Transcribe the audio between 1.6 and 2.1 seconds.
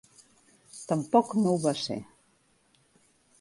va ser.